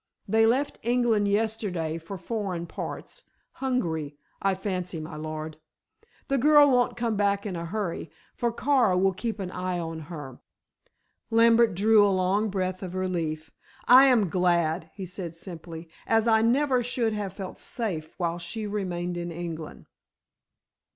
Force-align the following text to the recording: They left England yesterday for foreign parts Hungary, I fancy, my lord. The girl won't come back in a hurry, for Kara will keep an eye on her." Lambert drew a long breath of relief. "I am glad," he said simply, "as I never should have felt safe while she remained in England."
They 0.27 0.47
left 0.47 0.79
England 0.81 1.27
yesterday 1.27 1.99
for 1.99 2.17
foreign 2.17 2.65
parts 2.65 3.25
Hungary, 3.61 4.17
I 4.41 4.55
fancy, 4.55 4.99
my 4.99 5.15
lord. 5.15 5.57
The 6.27 6.39
girl 6.39 6.71
won't 6.71 6.97
come 6.97 7.15
back 7.15 7.45
in 7.45 7.55
a 7.55 7.67
hurry, 7.67 8.09
for 8.33 8.51
Kara 8.51 8.97
will 8.97 9.13
keep 9.13 9.37
an 9.39 9.51
eye 9.51 9.77
on 9.77 9.99
her." 10.09 10.39
Lambert 11.29 11.75
drew 11.75 12.03
a 12.03 12.09
long 12.09 12.49
breath 12.49 12.81
of 12.81 12.95
relief. 12.95 13.51
"I 13.87 14.05
am 14.05 14.27
glad," 14.29 14.89
he 14.95 15.05
said 15.05 15.35
simply, 15.35 15.87
"as 16.07 16.27
I 16.27 16.41
never 16.41 16.81
should 16.81 17.13
have 17.13 17.33
felt 17.33 17.59
safe 17.59 18.15
while 18.17 18.39
she 18.39 18.65
remained 18.65 19.17
in 19.17 19.31
England." 19.31 19.85